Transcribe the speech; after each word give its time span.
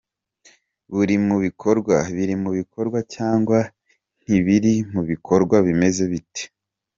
Biri 2.15 2.35
mu 2.45 2.49
bikorwa 2.57 2.97
cyangwa 3.15 3.59
ntibiri 4.23 4.73
mu 4.93 5.01
bikorwa? 5.09 5.55
Bimeze 5.67 6.03
bite?”. 6.13 6.43